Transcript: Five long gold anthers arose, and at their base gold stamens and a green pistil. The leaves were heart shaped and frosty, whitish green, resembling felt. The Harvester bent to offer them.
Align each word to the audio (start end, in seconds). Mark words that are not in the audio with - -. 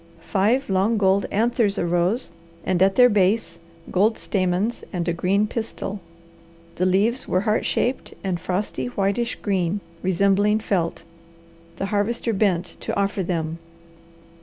Five 0.33 0.67
long 0.67 0.97
gold 0.97 1.27
anthers 1.29 1.77
arose, 1.77 2.31
and 2.65 2.81
at 2.81 2.95
their 2.95 3.07
base 3.07 3.59
gold 3.91 4.17
stamens 4.17 4.83
and 4.91 5.07
a 5.07 5.13
green 5.13 5.45
pistil. 5.45 5.99
The 6.77 6.87
leaves 6.87 7.27
were 7.27 7.41
heart 7.41 7.67
shaped 7.67 8.15
and 8.23 8.39
frosty, 8.39 8.87
whitish 8.87 9.35
green, 9.43 9.79
resembling 10.01 10.57
felt. 10.57 11.03
The 11.75 11.85
Harvester 11.93 12.33
bent 12.33 12.77
to 12.79 12.99
offer 12.99 13.21
them. 13.21 13.59